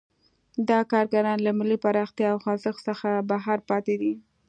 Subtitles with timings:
[0.69, 4.13] دا کارګران له ملي پراختیا او خوځښت څخه بهر پاتې دي.